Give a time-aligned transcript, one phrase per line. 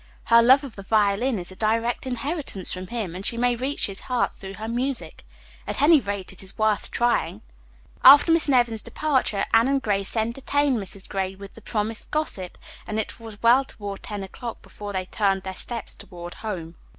[0.23, 3.85] Her love of the violin is a direct inheritance from him, and she may reach
[3.85, 5.23] his heart through her music.
[5.67, 7.43] At any rate, it is worth trying."
[8.03, 11.07] After Miss Nevin's departure Anne and Grace entertained Mrs.
[11.07, 15.43] Gray with the promised gossip, and it was well toward ten o'clock before they turned
[15.43, 16.77] their steps toward home.